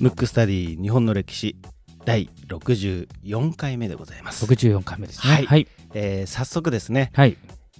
[0.00, 1.56] ムックスタディ日本の歴史
[2.04, 5.34] 第64回目でございます、64回目ですね。
[5.34, 5.68] はいはい。
[5.94, 7.36] えー早速ですねはい。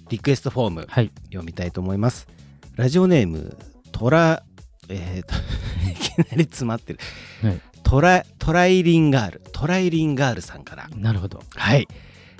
[0.09, 1.11] リクエストフォームはい。
[1.25, 2.27] 読みたいと思います
[2.75, 3.57] ラジオネーム
[3.91, 4.43] トラ
[4.89, 5.33] えー、と
[5.89, 6.99] いきなり詰まってる
[7.41, 11.41] はいトラトライリンガールトライリンガールさんからなるほど。
[11.55, 11.87] はい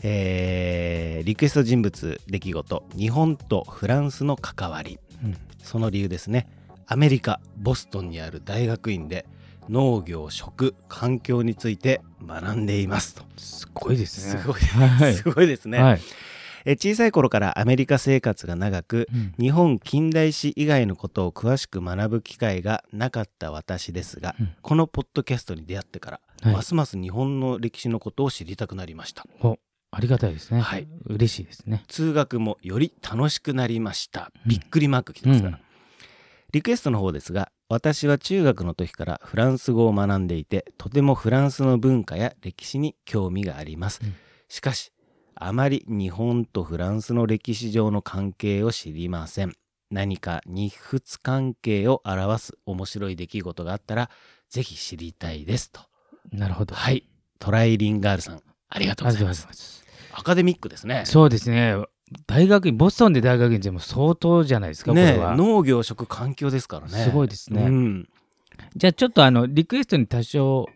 [0.04, 5.38] えーリクエスト人物出来事日本とフランスの関わりうん。
[5.62, 6.48] その理由ですね。
[6.86, 9.26] アメリカボストンにある大学院で
[9.70, 13.16] 農業食環境について学んでいます。
[13.16, 13.24] と。
[13.38, 14.42] すごいですね。
[14.42, 15.14] すごい、はい。
[15.14, 16.02] すごいですね、はい。
[16.66, 19.34] え小さい頃からアメリカ生活が長くうん。
[19.38, 24.50] 日本近代史以外のことを詳しく学ぶ機会がなかった私ですが、うん。
[24.62, 26.54] このポッドキャストに出会ってから、はい。
[26.54, 29.26] ますます日本の歴史のことを知りたくなりました。
[29.42, 29.58] お、
[29.96, 30.62] ありがたいですね。
[30.62, 30.88] はい。
[31.06, 31.84] 嬉しいですね。
[31.88, 35.64] 通学もより楽しくなりましたうんびっくりマーク来てますから、うん
[36.54, 44.16] リクエストの方ですが私は中学の時からフランス語を学んでいてとてもフランスの文化や歴史に興味があります、うん
[44.50, 44.92] しかし
[45.34, 49.54] あまり日本とフランスの歴史上の関係を知りません
[49.90, 54.12] 何か日仏関係を表す面白い出来事があったら
[54.48, 55.82] ぜひ知りたいですと
[56.32, 56.76] なるほど。
[56.76, 59.83] はいトライリンガールさんありがとうございますす。
[60.14, 61.04] アカデミックですね。
[61.06, 61.76] そうですね。
[62.28, 65.36] 大学院、ボストンで大学院でも相当じゃないですか、こねれは。
[65.36, 66.92] 農業食環境ですからね。
[66.92, 67.64] すごいですね。
[67.64, 68.10] うん。
[68.76, 70.68] じゃあちょっとあの、リクエストに多少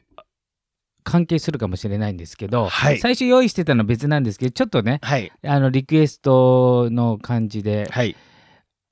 [1.04, 3.00] 関係するかもしれないんですけど、はい。
[3.00, 5.32] 最初用意してたのは別なんですけど、ちょっとね、はい。
[5.44, 8.16] あの、リクエストの感じで、はい。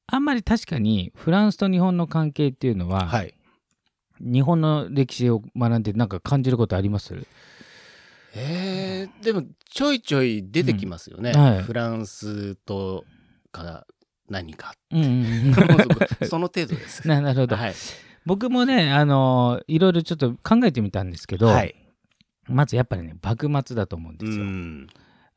[0.07, 3.33] あんまり確かにフランスと日本の関係っていうのは、はい。
[4.19, 7.15] 日本の歴史を学んでなんか感じることあります？
[8.35, 11.41] えー、でもちょいちょい出てきますよね、うん。
[11.41, 11.63] はい。
[11.63, 13.05] フランスと
[13.51, 13.87] か
[14.29, 15.07] 何かうんう
[15.51, 15.53] ん
[16.27, 17.01] その程度です。
[17.03, 17.73] うんななるほど、はい、
[18.25, 21.75] 僕もねあのいろいろちょっと考えてみたんですけど、はい。
[22.47, 24.87] まずやっぱりね幕末だと思うんでうすよ、ん。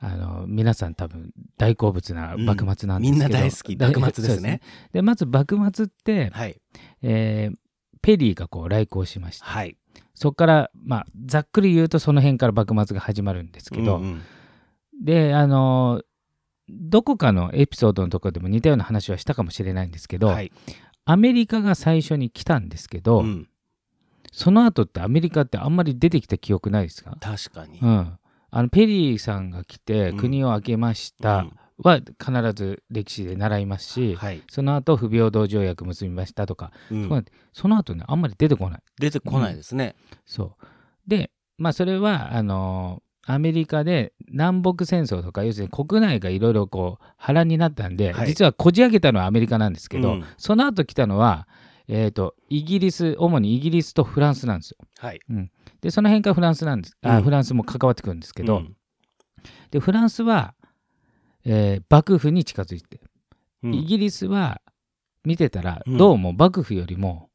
[0.01, 4.61] あの皆さん多分大好物な幕末なんですけど、みんな大好きだ幕末ですね。
[4.93, 6.61] でまず幕末って、はい。
[7.03, 7.57] えー
[8.01, 9.47] ペリーがこう来航しました。
[9.47, 9.77] はい
[10.15, 14.23] そこからまあざっくり言うとその辺から幕末が始まるんですけど、うんうん。
[15.03, 16.03] であの
[16.69, 20.53] どこかのエピソードのところでも似たような話はしたかもしれないんですけど、はい。
[21.05, 23.49] アメリカが最初に来たんですけど、うん。
[24.33, 28.19] その後ってアメリカってあんまり出てきた記憶ないですか、確かに、うん、
[28.51, 30.17] あのペリーさんが来てうん。
[30.19, 31.39] 国を挙げました。
[31.39, 31.53] うん
[31.83, 37.25] は必ず歴史で習いますし、はい、その後不平等条約結びましたとか、うん。
[37.53, 38.83] その後ねあんまり出てこない。
[38.99, 39.95] 出てこないですね、
[40.27, 40.65] そう。
[41.07, 48.27] でまあそれはあのアメリカで南北戦争とか要するに国内がいろいろこう波乱になったんで、はい。
[48.27, 50.25] 実はこじ開けたのはアメリカなんですけど、うん。
[50.37, 51.47] その後来たのは、
[51.89, 54.79] えー、とイギリス主にイギリスとフランスなんですよ。
[54.99, 55.21] はい。
[55.81, 56.97] でその辺からフランスなんです。
[57.03, 57.23] あ、うん。
[57.23, 58.77] フランスも関わってくるんですけど、うん。
[59.71, 60.55] でフランスは、
[61.45, 63.01] えー幕府に近づいて、
[63.63, 63.75] うん。
[63.75, 64.61] イギリスは
[65.25, 65.97] 見てたら、うん。
[65.97, 67.31] どうも幕府よりも、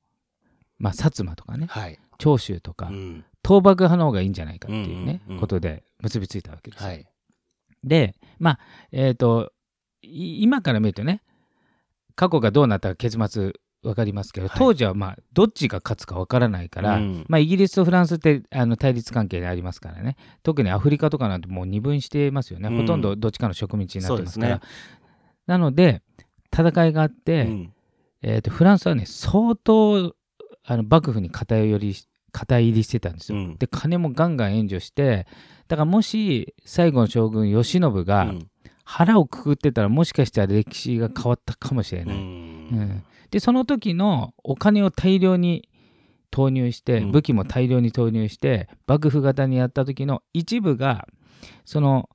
[0.78, 3.26] まあ、薩摩とかねはい、長州とか、うん。
[3.46, 5.40] 倒幕派の方がいいんじゃないかっていうね、うんうんうん。
[5.42, 6.82] ことで結びついたわけです。
[6.82, 6.88] よ。
[6.88, 7.06] はい。
[7.84, 8.60] でまあ
[8.92, 9.52] えっ、と
[10.02, 11.22] い今から見るとね
[12.16, 13.54] 過去がどうなったか結末
[13.84, 14.58] 分かりますけど、はい。
[14.58, 17.26] 当時はまあどっちが勝つか分からないから、うん。
[17.28, 20.16] まあ、イギリスとフランスってあの対立関係にありますからね。
[20.42, 22.82] 特にアフリカとかなんてもう二分してますよね、うん。
[22.82, 24.56] ほとんどどっちかの植民地になってますから。
[24.56, 24.66] そうで
[25.46, 26.02] なので
[26.54, 27.74] 戦いがあって、うん。
[28.22, 30.16] えー、とフランスはね相当
[30.66, 31.96] あの幕府に偏り
[32.32, 33.58] 肩入りしてたんですよ、うん。
[33.58, 35.28] で金もガンガン援助して
[35.68, 38.48] だからもし最後の将軍慶喜がうん。
[38.86, 42.18] 腹をくくってたらもしかしたら歴史が変わったかもしれうない、
[42.72, 42.80] うん。
[42.80, 45.68] んでその時のお金を大量に
[46.32, 47.12] 投入してうん。
[47.12, 51.08] 武器も大量に投入して幕府型にやった時の一部が
[51.66, 52.10] その、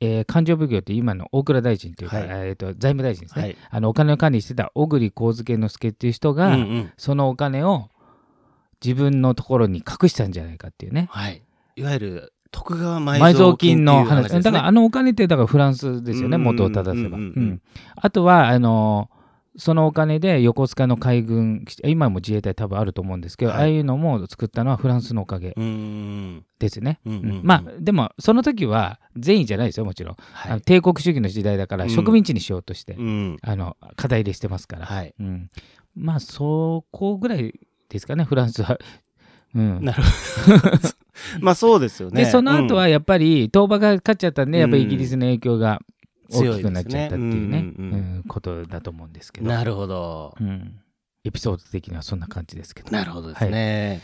[0.00, 2.26] えー勘定奉行って今の大蔵大臣というか、はい。
[2.26, 3.56] えー、と財務大臣ですね、はい。
[3.70, 6.52] あのお金を管理してた小栗幸助之助っていう人が、うん。
[6.54, 7.88] うんそのお金を
[8.84, 11.08] 自分のところに隠したんじゃないかっていうね。
[11.10, 11.42] はい、
[11.76, 14.32] いわゆる徳川埋埋蔵蔵金金の話。
[14.32, 16.36] ね、だからあのお金ってだからフランスですよね。
[16.36, 16.42] うん。
[16.42, 17.62] 元を正せば、うんうんうんうん。
[17.96, 19.08] あとはあの
[19.56, 23.60] そのお金で横須賀の海軍今も自衛隊多分あると思うんですけど、はい。
[23.60, 25.54] ああいうのも作ったのはフランスのおかげ。
[26.58, 27.40] ですね、うんうんうんうん。
[27.44, 30.52] まあでもその時は善意じゃないですよもちろん、あはい。
[30.52, 31.90] の帝国主義の時代だからうん。
[31.90, 33.36] 植民地にしようとして、うん。
[33.42, 35.14] あの肩入れしてますから、はい。
[35.18, 35.50] うん、
[35.94, 37.54] まあそこぐらい
[37.88, 38.78] ですかねフランスは。
[39.54, 40.88] うん、なるほど。
[41.40, 42.24] まあそうですよね。
[42.24, 45.80] でその後はやっぱり東馬が勝っちゃったんで、やっぱりイギリスの影響が
[46.38, 48.24] 大きくなっちゃったっていうねうんうんうんうん。
[48.26, 50.34] ことだと思うんですけど、なるほど。
[50.40, 50.80] うん、
[51.24, 52.90] エピソード的にはそんな感じですけど。
[52.90, 54.00] なるほどですね。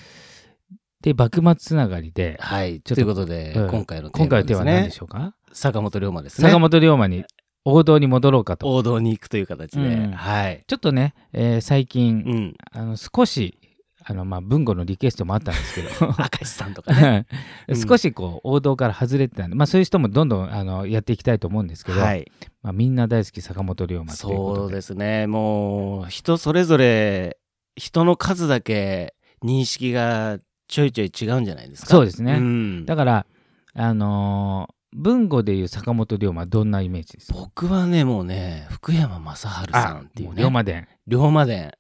[1.03, 3.71] で幕末つながりではい、ちょっとということで、うん。
[3.71, 4.65] 今回のテー今回マですね。
[4.65, 6.49] のテーマは何でしょうか、坂本龍馬ですね。
[6.49, 7.25] 坂本龍馬に
[7.65, 8.69] 王道に戻ろうかと。
[8.69, 10.13] 王道に行くという形で、うん。
[10.13, 13.59] はい、ちょっとね、えー最近、うん、あの少し
[14.05, 15.89] あの、まあ、文吾のリクエストもあったんですけど。
[16.19, 17.27] 明石さんとかね。
[17.69, 17.77] うん。
[17.89, 22.31] 少しこう王道から外れてたんで、まあ、そういう人もどんどんあのやっていきたいと思うんですけど、はい。
[22.63, 24.61] まあ、みんな大好き坂本龍馬ということで。
[24.61, 25.27] そうですね。
[25.27, 27.37] もう人それぞれ
[27.77, 29.15] 人の数だけ
[29.45, 30.39] 認識が
[30.69, 31.89] ちょいちょい違うんじゃないですか。
[31.89, 32.39] そうですね。
[32.39, 32.87] ん。
[32.87, 33.27] だから
[33.75, 37.39] あのー文語でいう坂本龍馬はどんなイメージですか？
[37.39, 39.41] 僕はねもうね福山雅治
[39.73, 40.89] さんっていうもね龍馬伝。
[41.07, 41.71] 龍馬伝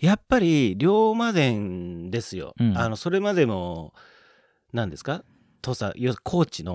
[0.00, 2.78] やっぱり龍馬伝ですよ、うん。
[2.78, 3.92] あのそれまでも
[4.72, 5.24] 何ですか？
[5.62, 6.74] 土佐要するに高知の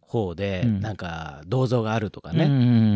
[0.00, 0.80] 方で、うん。
[0.80, 2.50] なんか銅像があるとかうんうね、ん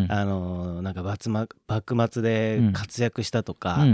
[0.05, 0.13] うん。
[0.13, 3.91] あのなんか幕末で活躍したとか、い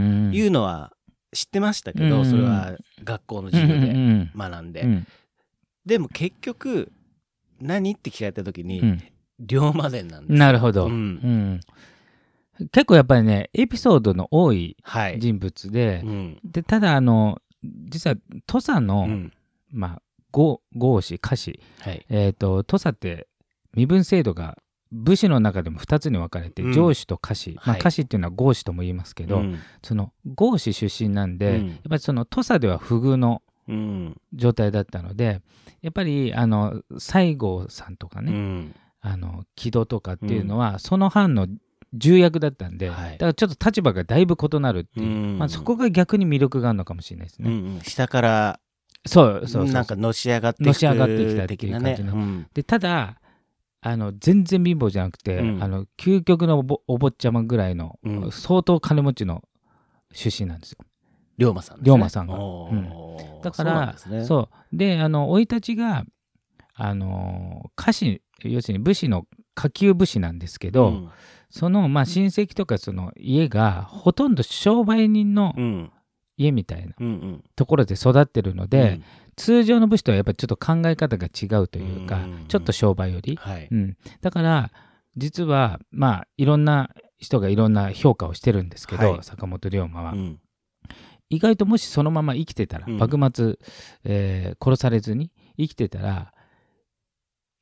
[0.47, 0.93] うのは
[1.33, 4.31] 知ってましたけど、うんそれは学校の授業でん。
[4.35, 5.07] 学んで、うん。
[5.85, 6.91] でも結局
[7.61, 9.03] 何って聞かれた時に、うん。
[9.39, 10.39] 龍馬伝なんですよ。
[10.39, 10.93] なるほど、うん。
[10.93, 11.61] うん
[12.73, 16.41] 結構やっぱりねエピソードの多いはい、人物で、うん。
[16.45, 18.17] でただあの実は
[18.47, 19.33] 土佐の、うん。
[19.73, 22.07] まあ豪豪士家臣はい。
[22.09, 23.29] えっ、と土佐って
[23.75, 24.57] 身分制度が
[24.93, 26.73] 武士の中でも2つに分かれて、うん。
[26.73, 27.81] 上司と家臣、まあ、はい。
[27.81, 29.59] 家臣っていうのは豪士とも言いますけど、うん。
[29.83, 31.69] その豪士出身なんで、うん。
[31.69, 34.21] やっぱりその土佐では不遇のうん。
[34.33, 35.43] 状態だったので
[35.83, 38.75] やっぱりあの西郷さんとかね、うん。
[39.01, 41.47] あの木戸とかっていうのは、その藩の
[41.95, 43.13] 重役だったんで、はい。
[43.13, 45.39] だからちょっと立場がだいぶ異なるっていう、うん。
[45.39, 47.51] まあ、そこが逆に魅力があるのかもしれないですね。
[47.51, 47.81] うんうん。
[47.83, 48.61] 下から
[49.05, 52.15] そうそうなんかのし上がっていくのし上がってきたっていう感じの。
[52.15, 52.47] うん。
[52.53, 53.21] でただ
[53.81, 55.63] あの全然貧乏じゃなくて、うん。
[55.63, 58.33] あの究極のお坊ちゃまぐらいの、うん。
[58.33, 59.43] 相当金持ちの
[60.13, 60.79] 出身なんですよ。
[61.39, 61.83] 龍馬さんね。
[61.87, 62.35] 龍馬さんが。
[62.35, 63.45] おー。
[63.45, 64.25] だからですね。
[64.25, 64.77] そう。
[64.77, 66.05] であの生い立ちが
[66.75, 69.25] あの家臣要するに武士の
[69.55, 71.11] 下級武士なんですけど、うん
[71.51, 75.93] その、まあ、親戚とかその家がほとんど商売人のうん。
[76.39, 77.45] 家みたいなうんうん。
[77.57, 79.05] ところで育ってるので、うん。
[79.37, 83.69] 通常の武士とはやっぱりちょっと考え方が違うというか、うんちょっと商売より、はい。
[83.71, 84.71] うん、だから
[85.17, 89.23] 実はまあいろんな人がいろんな評価をしてるんですけど、はい。
[89.23, 90.41] 坂本龍馬は、うん。
[91.31, 92.99] 意外ともしそのまま生きてたら、うん。
[92.99, 93.59] 幕末、
[94.05, 96.35] えー殺されずに生きてたら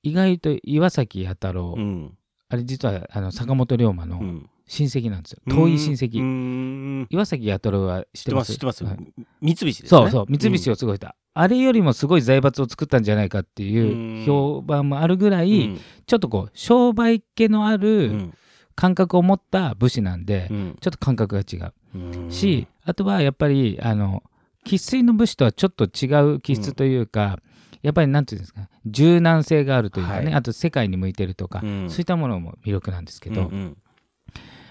[0.03, 2.19] 意外と岩崎弥太郎、うん
[2.49, 4.51] あれ実はあの坂本龍馬のうん。
[4.67, 7.07] 親戚なんですよ、遠い親戚、うん。
[7.11, 8.85] 岩崎弥太郎は知っててまますす知ってます。
[8.85, 8.97] はい。
[9.43, 9.89] 三菱ですね。
[9.91, 14.25] そうそう三菱をすごいた、あれよりもすごい財閥を作ったんじゃないかっていううん。
[14.25, 15.81] 評判もあるぐらうい、ん。
[16.07, 18.35] ちょっとこう商売気のあうるん。
[18.75, 20.77] 感覚を持った武士なんで、うん。
[20.81, 21.75] ちょっと感覚が違う。
[21.95, 22.31] うん。
[22.31, 24.23] し、あとはやっぱりあの
[24.65, 27.39] 生粋の武士とはちょっと違う気質というか、
[27.85, 30.35] やっぱりなんていうんですか柔軟性があるというかね、はい。
[30.35, 31.91] あと世界に向いてるとか、うん。
[31.91, 33.77] そういったものも魅力なんですけど、うんうん。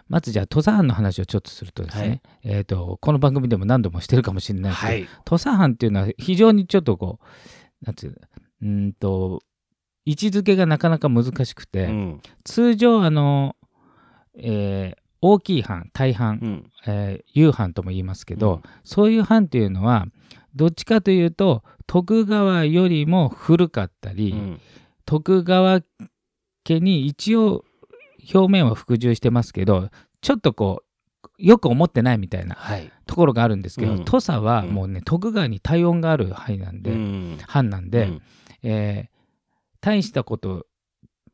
[0.10, 2.21] まずじゃあ土佐藩の話をちょっとするとですね、はい。
[2.44, 5.07] えー、とこの番組でも何度もしてるかもしれないですけど、はい。
[5.25, 8.18] 土佐藩っていうのは非常にちょっとこうなんていうの
[8.63, 9.44] うーんと
[10.06, 12.21] 位置づけがなかなか難しくて、うん。
[12.44, 13.56] 通常あの、
[14.38, 16.71] えー大きい藩大藩、うん。
[16.88, 18.62] えー夕藩とも言いますけど、うん。
[18.84, 20.08] そういう藩っていうのは
[20.55, 24.62] どっちかというと徳川よりも古かったり、うん。
[25.05, 25.81] 徳川
[26.63, 27.65] 家に一応
[28.33, 29.89] 表面は服従してますけど
[30.22, 30.88] ちょっとこう
[31.38, 32.91] よく思ってないみたいなはい。
[33.05, 34.05] ところがあるんですけど、うん。
[34.05, 37.38] 土佐はもうね徳川に体温がある範囲なんで、うん。
[37.48, 38.22] 藩なんで、うん。
[38.63, 39.13] えー
[39.81, 40.65] 大したこと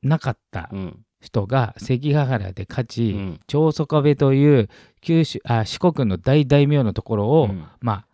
[0.02, 1.06] なかったうん。
[1.22, 3.40] 人が関ヶ原で勝ち、うん。
[3.46, 4.70] 長宗我部という
[5.02, 7.66] 九州あ四国の大大名のところを、うん。
[7.80, 8.08] まあ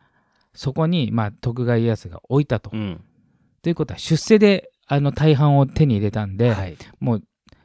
[0.55, 2.71] そこに、まあ、徳川家康が置いたと。
[2.73, 3.01] うん。
[3.61, 6.77] ということは出世であの大半を手に入れたんで、はい。
[6.99, 7.23] もう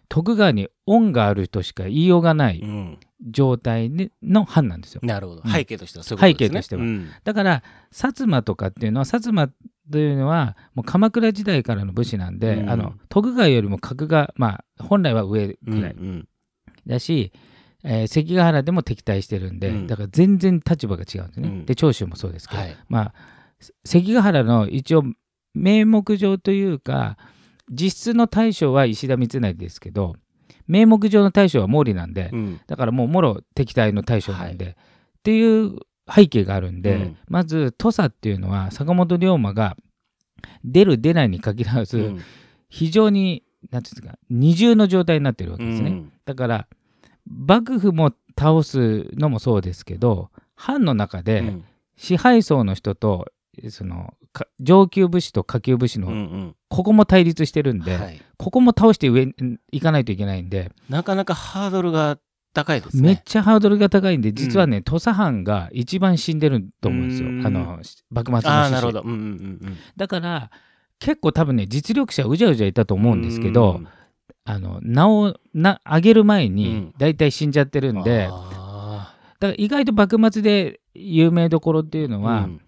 [0.09, 2.99] 徳川に恩があるとしか言いようがないうん。
[3.31, 5.01] 状態での藩なんですよ。
[5.05, 5.43] なるほど。
[5.45, 5.51] うん。
[5.53, 6.49] 背景としてはそういうことですね。
[6.49, 6.83] 背景としては。
[6.83, 7.09] うん。
[7.23, 9.49] だから薩摩とかっていうのは薩摩
[9.93, 12.71] というのはもう鎌倉時代からの武士なんで、うん。
[12.71, 16.29] あの徳川よりも格が、まあ、本来は上ぐらいうん。
[16.87, 17.33] だし、
[17.83, 19.87] えー関ヶ原でも敵対してるんで、うん。
[19.87, 21.49] だから全然立場が違うんですね。
[21.49, 21.67] うん。
[21.67, 22.77] で長州もそうですけど、はい。
[22.89, 23.15] まあ
[23.85, 25.05] 関ヶ原の一応
[25.55, 27.19] 名目上というか
[27.71, 30.17] 実質の大将は石田三成ですけど
[30.67, 32.61] 名目上の大将は毛利なんで、うん。
[32.67, 34.77] だからもうもろ敵対の大将なんで、
[35.19, 35.81] っていう
[36.13, 37.17] 背景があるんで、うん。
[37.29, 39.77] まず土佐っていうのは坂本龍馬が
[40.65, 42.21] 出る出ないに限らず、うん。
[42.69, 45.91] 非常になんていうんですか二重の状態になってるわけですね。
[45.91, 46.13] うん。
[46.25, 46.67] だから
[47.29, 51.65] 幕府も倒すのもそうですけど藩の中でうん。
[51.97, 53.27] 支配層の人と
[53.69, 56.57] そのか上級武士と下級武士うんうのん。
[56.71, 58.23] ここも対立してるんで、はい。
[58.39, 59.35] ここも倒して上に
[59.73, 62.19] 行かないといけないんで、なかなかハードルが
[62.55, 63.03] 高いですね。
[63.03, 67.29] めっちゃハードルが高いんで実はね、土佐藩が一番死んでると思うんですよ。
[67.29, 67.47] うん。
[67.47, 68.49] あの幕末の志士。
[68.49, 69.03] ああなるほど。
[69.03, 70.51] うんうんうんだから
[71.01, 73.01] 結構多分ね実力者うじゃうじゃいたとうん。
[73.03, 73.89] 思うんですけど、うん
[74.51, 76.95] あの名をな上げる前うにん。
[76.99, 82.61] 大体死んじゃってるんで、あだから意外と幕末で有名どころっていうのーは、うん。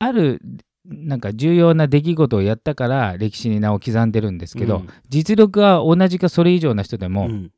[0.00, 0.40] ある
[0.84, 4.88] なんか重要な出来事をやったから歴史に名を刻んでるんですけど、うん。
[5.08, 7.52] 実力は同じかそれ以上な人でも、うん。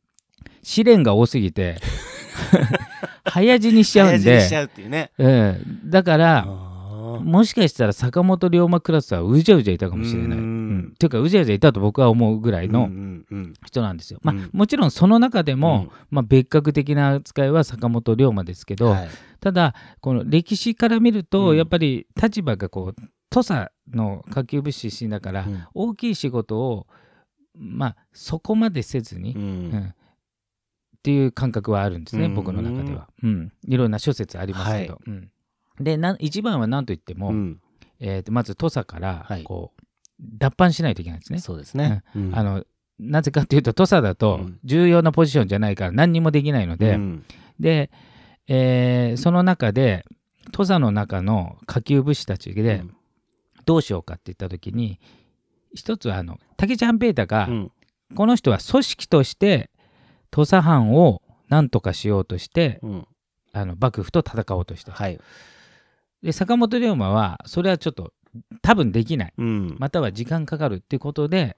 [0.62, 1.76] 試練が多すぎて
[3.24, 5.10] 早死にしちゃうんで、早死にしちゃうっていうね。
[5.16, 5.80] うん。
[5.90, 6.46] だから
[7.20, 10.38] もしかしたら坂本龍馬クラスはうじゃうじゃいたかもしれない。
[10.38, 10.78] ううん。
[10.78, 12.88] んっていうかうじゃうじゃいたと僕は思うぐらいの
[13.64, 14.20] 人なんですよ。
[14.22, 14.50] まあうん。
[14.52, 19.08] もちろんその中でも、まあ、別格的な扱いは坂本龍馬ですけど、はい。
[19.40, 21.56] ただこの歴史から見ると、うん。
[21.56, 25.64] やっぱり立場がこう土佐の下級武士出身だから、うん。
[25.74, 26.86] 大きい仕事を
[27.58, 29.70] まあそこまでせずに、ううん。
[29.70, 29.94] ん
[30.98, 32.34] っていう感覚はあるんですね、うん。
[32.34, 33.52] 僕の中では、うん。
[33.68, 34.98] いろんな諸説ありますけど。
[35.06, 35.30] うん
[35.80, 37.60] でな一番は何といっても、うん。
[38.00, 39.42] えーとまず土佐からはい。
[39.44, 39.82] こう、
[40.38, 41.38] 脱藩しないといけないんですね。
[41.38, 42.02] そうですね。
[42.14, 42.34] うん。
[42.34, 42.64] あの
[42.98, 44.58] なぜかっていうと土佐だとうん。
[44.64, 47.24] 重要なポジションじゃないから何にもできないので、うん。
[47.60, 47.90] で、
[48.48, 50.04] えーその中で
[50.52, 52.96] 土佐の中の下級武士たちでうん。
[53.64, 55.00] どうしようかって言った時に
[55.74, 57.72] 一つはあの竹ちゃんペータが、うん。
[58.14, 59.70] この人は組織として
[60.30, 63.06] 土佐藩を何とかしようとしてうん。
[63.52, 65.18] あの幕府と戦おうとした、はい。
[66.22, 68.12] で坂本龍馬はそれはちょっと
[68.62, 69.32] 多分できない。
[69.36, 69.76] うん。
[69.78, 71.56] または時間かかるっていうことで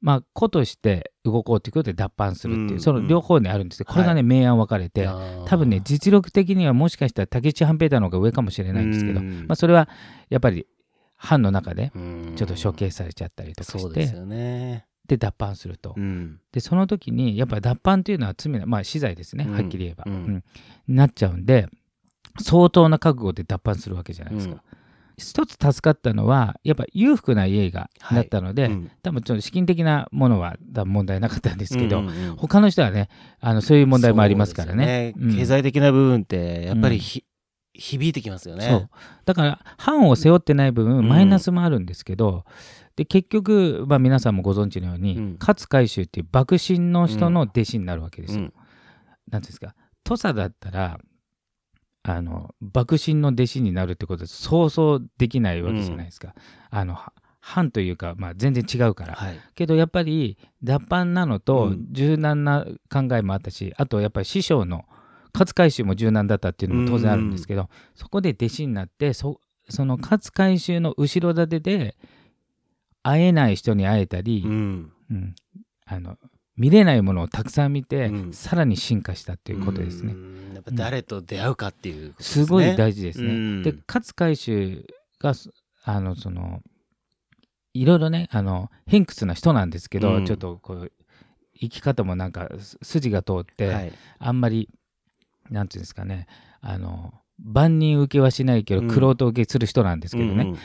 [0.00, 2.80] まあ子として動こうということで脱藩するっていう、うん。
[2.80, 3.86] その両方にあるんですよ。
[3.88, 5.08] これがね、明暗分かれて
[5.46, 9.46] 多分ね実力的にはもしかしたら竹内半平太の方が上かもしれないんですけど、うん。
[9.46, 9.88] まあ、それは
[10.28, 10.66] やっぱり
[11.16, 12.32] 藩の中でうん。
[12.36, 14.86] ちょっと処刑されちゃったりとかして、そうですよね。
[15.06, 16.40] で脱藩すると、うん。
[16.52, 19.54] でその時にやっぱり脱藩っていうのは罪なまあ死罪ですね、うん。
[19.54, 20.12] はっきり言えば、うん。
[20.14, 20.44] うん。
[20.88, 21.68] なっちゃうんで
[22.38, 24.60] 相当な覚悟で脱藩するわけじゃないですか、うん。
[25.18, 28.90] 一つ助かったのはやっぱ裕福な家がだったので、うん。
[29.02, 32.36] 多分ちょっと資金的なものは問題なかったんですけど、うんうんうん。
[32.36, 33.08] 他の人はね
[33.40, 35.14] あのそういう問題もありますからね。
[35.16, 35.36] そうん。
[35.36, 37.24] 経済的な部分ってやっぱりひ
[37.72, 38.66] 響いてきますよね。
[38.68, 38.88] そう。
[39.24, 41.08] だから藩を背負ってない部分、うん。
[41.08, 42.44] マイナスもあるんですけど
[42.96, 45.36] で結局、まあ、皆さんもご存知のように、うん。
[45.38, 48.44] 勝海舟っていう幕臣の人の弟子になるわけですよ。
[48.44, 48.52] うん。
[49.30, 49.74] なんですか。
[50.04, 50.98] 土佐だったら
[52.08, 56.34] あの幕臣の弟子になるってことはそうそうできないわけじゃないですか。
[56.70, 59.14] あのは藩というか、まあ、全然違うから。
[59.14, 59.40] はい。
[59.54, 64.84] けどやっぱり脱藩なのとうん柔軟な考えもあったし、あとやっぱり師匠の
[65.34, 71.96] 勝海舟も柔軟だったっていうのも当然あるんですけど、そこで弟子になってそその勝海舟の後ろ盾で
[73.02, 75.34] 会えない人に会えたり、うんうん
[75.86, 76.18] あの
[76.56, 80.14] 見れないものをたくさん見て、うんさらに進化したっていうことですね。
[80.66, 82.44] ぱ誰と出会うかっていうことです。
[82.46, 83.28] ごい大事ですね。
[83.28, 84.84] うんで勝海舟
[85.20, 85.50] がそ
[85.84, 86.60] あのその
[87.74, 90.92] いろいろねあの偏屈な人なんですけど、うんちょっとこう
[91.58, 93.92] 生き方もなんかす筋が通って、はい。
[94.18, 94.68] あんまり
[95.50, 96.26] なんていうんですかね
[96.60, 100.42] あの万人受けはしないけどうん玄人受けする人なんですけどね。
[100.42, 100.58] うんうん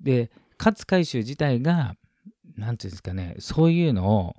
[0.00, 1.94] で勝海舟自体が
[2.56, 4.36] なんていうんですかねそういうのを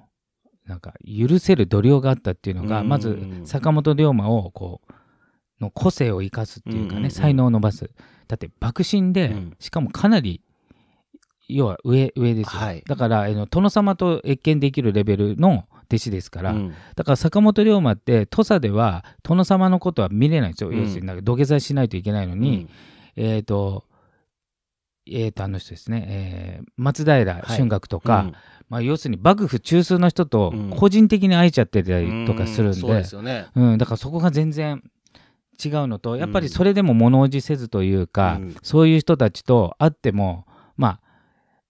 [0.66, 4.94] なんか許せる度量があったっていうのが、うんまず坂本龍馬をこう
[5.62, 7.12] の個性を生かすっていうかね、うんうんうん。
[7.12, 7.90] 才能を伸ばす。
[8.28, 9.56] だって幕臣で、うん。
[9.60, 10.42] しかもかなり
[11.48, 12.84] 要は上上ですよ、はい。
[12.88, 16.74] だからあの殿様と謁見できるレベルの弟子ですから、うん。
[16.96, 20.80] だから坂本龍馬って土佐では殿様のことは見れないんですよ、うん。
[20.80, 22.68] 要するになんか土下座しないといけないのに、
[23.16, 23.86] えっ、と
[25.08, 28.36] えー、とあの人ですね、えー松平春岳とか、うん。
[28.70, 30.70] まあ、要するに幕府中枢の人とうん。
[30.70, 33.48] 個人的に会えちゃってたりとかするんで,、そうですよね。
[33.56, 34.82] うん、だからそこが全然
[35.64, 40.46] 違うのとやっぱりそれでも物おじせずというか、うんそういう人たちと会っても
[40.78, 41.00] まあ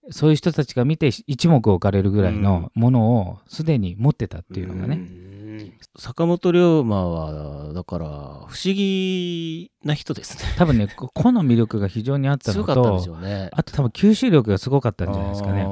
[0.09, 5.41] そういう人たちが見て一目置かれるぐらいのものをすでに持ってたっていうのがね、うん
[5.97, 10.53] 坂本龍馬はだから不思議な人ですね。
[10.57, 13.49] 多分ねこ 個の魅力が非常にあったの強かったんでしとね。
[13.51, 15.67] あと多分吸収力がすごかったんじゃないですかね。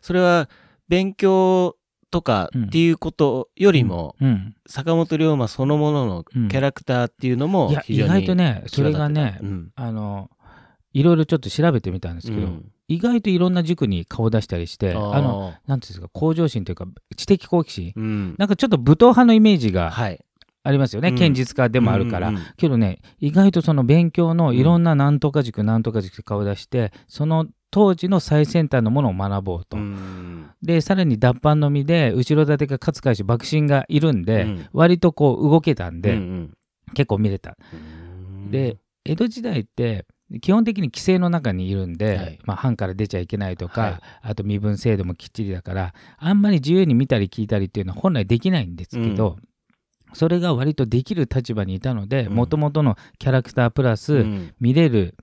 [0.00, 0.48] それは
[0.88, 1.76] 勉強
[2.10, 9.70] とかっていうことよりも、うん、坂本龍馬そのもののキャラクターっていうのも非常に外とねそれがね、うん。
[9.74, 10.30] あの
[10.94, 12.72] いろいろちょっと調べてみたんですけど、うん。
[12.88, 15.20] 意外といろんな塾に顔出したりしてあー。
[15.20, 16.86] のなんていうんですか向上心というか
[17.16, 17.92] 知的好奇心。
[17.94, 18.34] うん。
[18.38, 20.24] なんかちょっと武闘派のイメージがはい。
[20.64, 21.14] ありますよね、うん。
[21.14, 22.46] 堅実家でもあるから、うんうんうん。
[22.56, 34.66] けどね意外とその勉強のいろんななんとか塾、なんとか塾って顔出してその当時の最先端のものを学ぼうと、うんでさらに脱藩の身で後ろ盾が勝海舟幕臣がいるんで、うん。
[34.72, 36.54] 割とこう動けたんで、うん
[36.94, 37.56] 結構見れた。
[37.72, 38.50] うん。
[38.50, 40.06] で江戸時代って
[40.40, 42.38] 基本的に規制の中にいるんで、はい。
[42.44, 44.00] まあ、藩から出ちゃいけないとか、はい。
[44.22, 49.36] あと身分制度もきっちりだからあんまり自由に見たり聞いたりっていうのは本来できないんですけど、
[50.12, 52.34] それが割とできる立場にいたのでうん。
[52.34, 54.54] もともとのキャラクタープラス、うん。
[54.60, 55.14] 見れる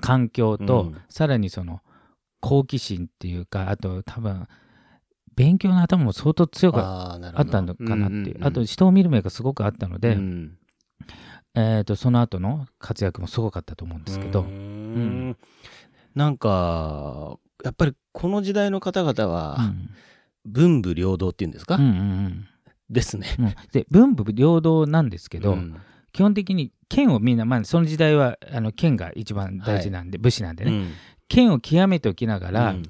[0.00, 0.96] 環境と、うん。
[1.08, 1.80] さらにその
[2.40, 4.46] 好奇心っていうかあと多分
[5.36, 7.48] 勉強の頭も相当強くああーなるほど。
[7.48, 8.46] ったのかなっていう、んんん。
[8.46, 10.58] あと人を見る目がすごくあったので、うん。
[11.54, 15.36] えー、とその後の活躍もすごかったと思うんですけど、うーん。
[16.14, 19.90] なんかやっぱりこの時代の方々うはん。
[20.46, 22.46] 文武両道っていうんですか、うんうん
[22.88, 23.36] ですね。
[23.38, 23.44] うん。
[23.46, 25.76] うんで文武両道なんですけど、うん。
[26.12, 30.92] 基本的に剣をみんな、まあ、その時代はあの剣が一番大事なんで、武士なんでね、うん
[31.28, 32.82] 剣を極めておきながら、うん。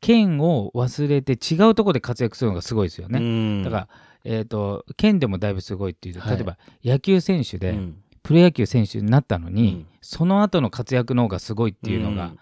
[0.00, 3.18] 剣を忘れて違うところで活躍するのがすごいですよね。
[3.18, 3.62] うん。
[3.64, 3.88] だから、
[4.24, 6.36] えー、と剣でもだいぶすごいっていうとはい。
[6.36, 8.02] 例えば野球選手で、うん。
[8.22, 9.86] プロ野球選手になったのに、うん。
[10.00, 12.32] その後の活躍の方がすごいっていうのが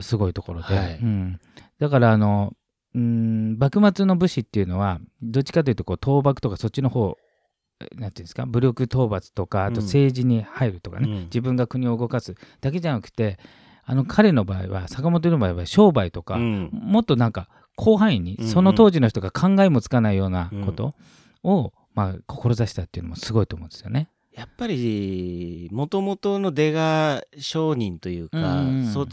[0.00, 0.98] すごいところで、はい。
[1.00, 1.40] うん。
[1.78, 2.54] だからあの
[2.94, 7.18] うん幕末の武士っていうのはどっちかというとこう倒幕とかそっちの方
[7.80, 9.86] えなんていうんですか武力討伐とかあとうん。
[9.86, 11.24] 政治に入るとかね、うん。
[11.24, 13.38] 自分が国を動かすだけじゃなくて
[13.86, 16.70] あの彼の場合は坂本の場合は商売とか、うん。
[16.72, 17.48] もっとなんか
[17.78, 20.94] 広範囲にその当時の人が考えもつかないようなこと
[21.42, 24.08] を、まあ、志したっていうのもすごいと思うんですよね。
[24.32, 29.06] やっぱりもともとの出が商人というか、うんうんそっ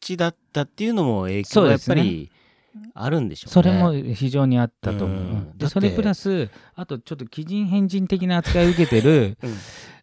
[0.00, 2.30] ちだったっていうのも影響がやっぱり
[2.94, 3.52] あるんでしょうね。
[3.52, 5.18] それも非常にあったと思う。
[5.18, 5.58] うん。
[5.58, 9.54] でそれプラスあとちょっと奇人変人的な扱いを受けてるうん。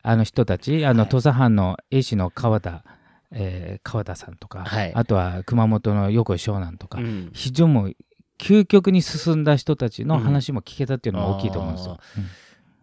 [0.01, 2.83] あの人たちあのはい土佐藩の絵師の川田、
[3.31, 4.93] えー川田さんとか、はい。
[4.93, 7.29] あとは熊本の横井湘南とか、うん。
[7.33, 7.95] 非常に
[8.37, 11.99] 究極に進んだ人たちの話も聞けたっていうのは大きいと思うんですよ。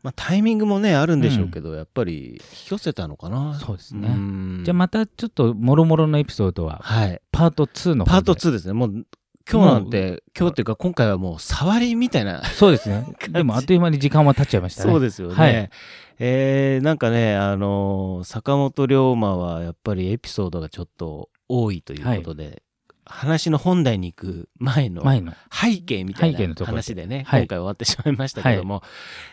[0.02, 3.54] まあ、タイミングもねあるんでしょうけど、やっぱり引き寄せたのかな。
[3.54, 4.08] そうですね。
[4.08, 4.62] ん。
[4.64, 8.72] じゃあまたちょっともろもろのエピソードははい、パート2のパート2ですね。
[8.72, 9.06] もう
[9.50, 13.06] 今日なんて今日っていうか今回はもう触りみたいなそうですね。
[13.30, 14.90] でもあっという間に時間は経っちゃいましたね。
[14.90, 15.34] そうですよね。
[15.34, 15.70] はい
[16.18, 22.62] えーなんかね、あのー坂本龍馬はやっぱりエピソードがちょっと多いということで、
[23.04, 25.32] 話の本題に行く前の前の。
[25.50, 28.82] 背景みたいな話でね、はい今回終わってしまいましたけども、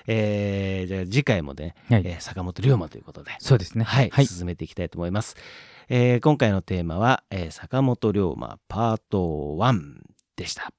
[0.07, 3.83] えーじゃあ次回もね、はいえー坂本龍馬ということで、そうですね。
[3.83, 4.25] はい、はい。
[4.27, 5.35] 進めていきたいと思います。
[5.87, 9.19] えー今回のテーマは、えー坂本龍馬パート
[9.57, 10.01] 1
[10.35, 10.71] でした。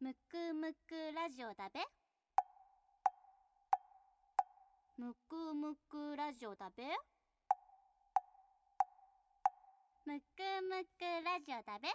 [0.00, 1.80] むくむくラジオだべ
[4.98, 6.82] むくむくラジオだべ？
[10.04, 10.24] むく
[10.68, 11.88] むくラジオだべ？